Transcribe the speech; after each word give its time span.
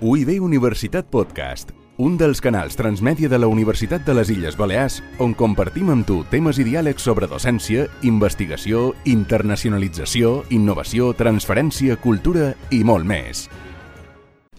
UIB 0.00 0.36
Universitat 0.38 1.08
Podcast, 1.10 1.72
un 1.98 2.14
dels 2.14 2.38
canals 2.38 2.76
transmèdia 2.78 3.26
de 3.26 3.38
la 3.42 3.48
Universitat 3.50 4.04
de 4.06 4.14
les 4.14 4.28
Illes 4.30 4.54
Balears 4.54 5.00
on 5.18 5.32
compartim 5.34 5.88
amb 5.90 6.06
tu 6.06 6.20
temes 6.30 6.60
i 6.62 6.66
diàlegs 6.68 7.02
sobre 7.02 7.26
docència, 7.26 7.88
investigació, 8.06 8.92
internacionalització, 9.10 10.44
innovació, 10.54 11.08
transferència, 11.18 11.96
cultura 11.98 12.52
i 12.70 12.84
molt 12.86 13.08
més. 13.10 13.48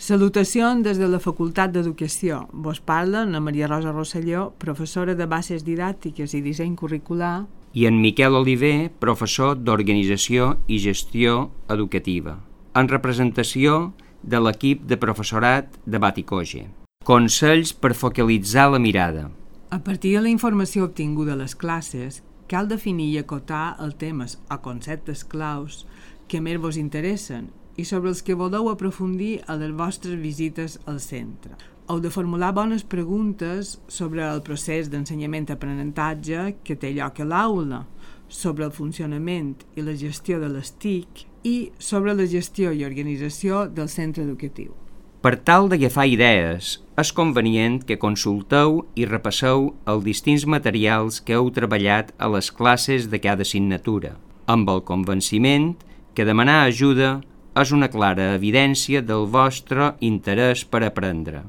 Salutacions 0.00 0.80
des 0.88 0.96
de 0.96 1.10
la 1.12 1.20
Facultat 1.20 1.76
d'Educació. 1.76 2.46
Vos 2.54 2.80
parla 2.80 3.26
na 3.28 3.44
Maria 3.44 3.68
Rosa 3.68 3.92
Rosselló, 3.92 4.54
professora 4.56 5.12
de 5.12 5.28
bases 5.28 5.68
didàctiques 5.68 6.32
i 6.32 6.40
disseny 6.40 6.72
curricular, 6.80 7.44
i 7.76 7.84
en 7.84 8.00
Miquel 8.00 8.40
Oliver, 8.40 8.88
professor 9.04 9.52
d'Organització 9.60 10.54
i 10.66 10.80
Gestió 10.80 11.50
Educativa, 11.68 12.38
en 12.72 12.88
representació 12.88 13.92
de 13.92 14.05
l'equip 14.34 14.82
de 14.90 14.98
professorat 14.98 15.70
de 15.86 15.98
Baticoge. 16.02 16.64
Consells 17.06 17.70
per 17.72 17.94
focalitzar 17.94 18.72
la 18.72 18.80
mirada. 18.82 19.28
A 19.70 19.78
partir 19.78 20.16
de 20.16 20.22
la 20.24 20.32
informació 20.32 20.88
obtinguda 20.88 21.34
a 21.34 21.38
les 21.38 21.54
classes, 21.54 22.22
cal 22.50 22.66
definir 22.66 23.06
i 23.12 23.20
acotar 23.22 23.76
els 23.82 23.94
temes 24.00 24.36
o 24.50 24.58
conceptes 24.62 25.22
claus 25.22 25.84
que 26.26 26.42
més 26.42 26.58
vos 26.58 26.78
interessen 26.78 27.48
i 27.76 27.84
sobre 27.84 28.10
els 28.10 28.22
que 28.26 28.34
voleu 28.34 28.70
aprofundir 28.70 29.40
a 29.46 29.56
les 29.60 29.72
vostres 29.76 30.18
visites 30.18 30.78
al 30.86 31.00
centre. 31.00 31.54
Heu 31.86 32.00
de 32.02 32.10
formular 32.10 32.50
bones 32.54 32.82
preguntes 32.82 33.76
sobre 33.86 34.24
el 34.26 34.42
procés 34.42 34.90
d'ensenyament-aprenentatge 34.90 36.56
que 36.66 36.74
té 36.74 36.90
lloc 36.96 37.20
a 37.22 37.26
l'aula, 37.28 37.84
sobre 38.28 38.66
el 38.66 38.72
funcionament 38.74 39.54
i 39.76 39.84
la 39.86 39.94
gestió 39.94 40.40
de 40.42 40.50
les 40.50 40.72
TIC 40.82 41.26
i 41.46 41.70
sobre 41.78 42.16
la 42.18 42.26
gestió 42.26 42.72
i 42.74 42.82
organització 42.86 43.66
del 43.70 43.88
centre 43.92 44.24
educatiu. 44.26 44.74
Per 45.22 45.34
tal 45.48 45.70
d'agafar 45.70 46.04
idees, 46.10 46.76
és 47.00 47.12
convenient 47.14 47.80
que 47.86 47.98
consulteu 48.02 48.82
i 48.94 49.06
repasseu 49.08 49.70
els 49.90 50.04
distints 50.04 50.46
materials 50.46 51.18
que 51.22 51.34
heu 51.38 51.50
treballat 51.54 52.12
a 52.18 52.28
les 52.34 52.50
classes 52.54 53.08
de 53.12 53.20
cada 53.22 53.46
assignatura, 53.46 54.14
amb 54.46 54.70
el 54.70 54.82
convenciment 54.90 55.72
que 56.14 56.26
demanar 56.28 56.62
ajuda 56.64 57.16
és 57.60 57.72
una 57.72 57.88
clara 57.92 58.32
evidència 58.36 59.02
del 59.02 59.26
vostre 59.32 59.94
interès 60.04 60.64
per 60.64 60.84
aprendre. 60.86 61.42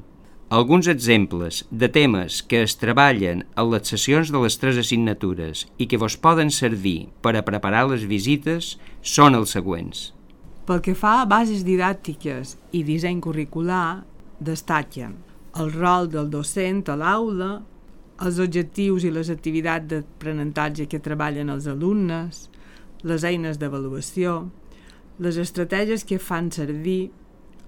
Alguns 0.50 0.86
exemples 0.88 1.66
de 1.70 1.90
temes 1.92 2.38
que 2.40 2.62
es 2.64 2.72
treballen 2.80 3.42
a 3.52 3.66
les 3.68 3.90
sessions 3.92 4.30
de 4.32 4.40
les 4.40 4.54
tres 4.56 4.78
assignatures 4.80 5.66
i 5.76 5.84
que 5.84 5.98
vos 6.00 6.14
poden 6.16 6.48
servir 6.48 7.10
per 7.20 7.34
a 7.36 7.42
preparar 7.44 7.82
les 7.90 8.06
visites 8.08 8.70
són 9.04 9.36
els 9.36 9.52
següents. 9.52 10.06
Pel 10.64 10.80
que 10.80 10.94
fa 10.96 11.18
a 11.20 11.26
bases 11.28 11.66
didàctiques 11.68 12.54
i 12.72 12.80
disseny 12.80 13.20
curricular, 13.20 14.06
destaquen 14.40 15.18
el 15.60 15.68
rol 15.76 16.08
del 16.08 16.32
docent 16.32 16.80
a 16.88 16.96
l'aula, 16.96 17.50
els 18.24 18.40
objectius 18.40 19.04
i 19.04 19.12
les 19.12 19.28
activitats 19.28 19.84
d'aprenentatge 19.92 20.88
que 20.88 21.04
treballen 21.04 21.52
els 21.52 21.68
alumnes, 21.68 22.46
les 23.04 23.28
eines 23.28 23.60
d'avaluació, 23.60 24.46
les 25.20 25.36
estratègies 25.36 26.08
que 26.08 26.16
fan 26.16 26.48
servir, 26.56 27.10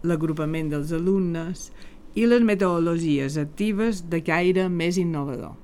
l'agrupament 0.00 0.72
dels 0.72 0.96
alumnes 0.96 1.68
i 2.14 2.26
les 2.26 2.42
metodologies 2.42 3.38
actives 3.40 4.04
de 4.10 4.20
caire 4.26 4.68
més 4.68 4.98
innovador. 5.00 5.56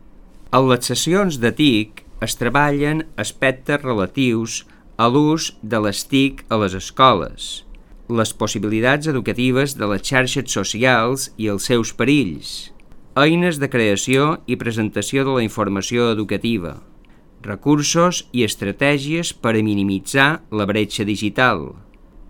A 0.55 0.63
les 0.63 0.87
sessions 0.89 1.41
de 1.43 1.51
TIC 1.53 2.05
es 2.25 2.37
treballen 2.39 3.05
aspectes 3.21 3.83
relatius 3.83 4.65
a 4.97 5.09
l'ús 5.13 5.51
de 5.63 5.81
les 5.85 6.03
TIC 6.09 6.45
a 6.49 6.61
les 6.63 6.77
escoles, 6.79 7.49
les 8.09 8.33
possibilitats 8.33 9.11
educatives 9.11 9.75
de 9.77 9.89
les 9.91 10.05
xarxes 10.07 10.53
socials 10.53 11.31
i 11.37 11.51
els 11.53 11.67
seus 11.69 11.93
perills, 11.93 12.73
eines 13.17 13.59
de 13.61 13.69
creació 13.73 14.37
i 14.47 14.57
presentació 14.61 15.25
de 15.27 15.35
la 15.39 15.45
informació 15.45 16.11
educativa, 16.13 16.77
recursos 17.43 18.25
i 18.33 18.45
estratègies 18.47 19.33
per 19.35 19.55
a 19.57 19.65
minimitzar 19.65 20.29
la 20.51 20.67
bretxa 20.69 21.05
digital, 21.09 21.75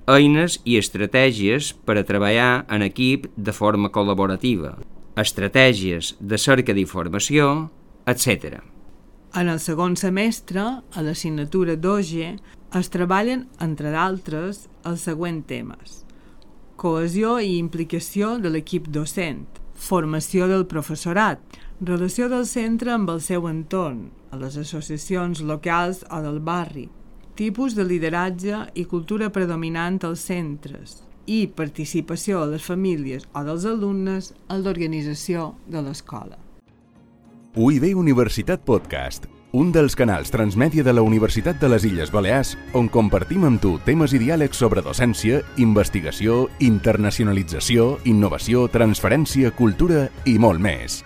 eines 0.07 0.61
i 0.65 0.77
estratègies 0.79 1.73
per 1.85 1.99
a 1.99 2.05
treballar 2.07 2.65
en 2.71 2.85
equip 2.87 3.27
de 3.37 3.53
forma 3.53 3.91
col·laborativa, 3.91 4.77
estratègies 5.19 6.15
de 6.21 6.39
cerca 6.39 6.75
d'informació, 6.77 7.69
etc. 8.07 8.63
En 9.35 9.51
el 9.51 9.59
segon 9.61 9.97
semestre, 9.99 10.63
a 10.63 11.03
l'assignatura 11.03 11.75
d'OGE, 11.77 12.37
es 12.79 12.91
treballen, 12.95 13.47
entre 13.61 13.91
d'altres, 13.91 14.67
els 14.87 15.03
següents 15.09 15.47
temes. 15.51 16.03
Cohesió 16.77 17.39
i 17.41 17.57
implicació 17.59 18.37
de 18.39 18.53
l'equip 18.53 18.87
docent, 18.93 19.47
formació 19.75 20.47
del 20.47 20.67
professorat, 20.71 21.41
relació 21.81 22.31
del 22.33 22.47
centre 22.47 22.95
amb 22.95 23.11
el 23.11 23.21
seu 23.21 23.49
entorn, 23.51 24.11
a 24.31 24.39
les 24.39 24.57
associacions 24.61 25.43
locals 25.43 26.05
o 26.11 26.23
del 26.25 26.41
barri, 26.41 26.87
tipus 27.37 27.77
de 27.77 27.85
lideratge 27.85 28.65
i 28.75 28.87
cultura 28.89 29.29
predominant 29.31 30.01
als 30.09 30.25
centres 30.27 31.03
i 31.27 31.45
participació 31.47 32.41
de 32.45 32.57
les 32.57 32.65
famílies 32.65 33.27
o 33.35 33.45
dels 33.45 33.67
alumnes 33.69 34.33
en 34.49 34.63
l'organització 34.65 35.53
de 35.69 35.83
l'escola. 35.85 36.39
UIB 37.57 37.95
Universitat 37.97 38.65
Podcast, 38.65 39.27
un 39.57 39.71
dels 39.73 39.95
canals 39.97 40.33
transmèdia 40.33 40.85
de 40.85 40.93
la 40.93 41.05
Universitat 41.05 41.61
de 41.61 41.71
les 41.73 41.87
Illes 41.89 42.13
Balears 42.13 42.55
on 42.77 42.91
compartim 42.93 43.47
amb 43.49 43.63
tu 43.63 43.77
temes 43.87 44.13
i 44.13 44.21
diàlegs 44.21 44.61
sobre 44.61 44.85
docència, 44.85 45.43
investigació, 45.63 46.47
internacionalització, 46.61 47.95
innovació, 48.05 48.67
transferència, 48.73 49.55
cultura 49.57 50.09
i 50.25 50.37
molt 50.39 50.61
més. 50.61 51.01